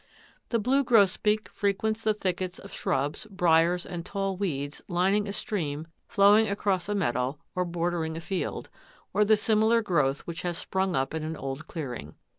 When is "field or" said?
8.21-9.23